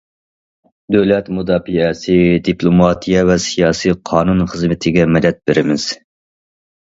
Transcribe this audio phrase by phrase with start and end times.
[0.93, 2.15] دۆلەت مۇداپىئەسى،
[2.47, 5.87] دىپلوماتىيە ۋە سىياسىي قانۇن خىزمىتىگە مەدەت بېرىمىز.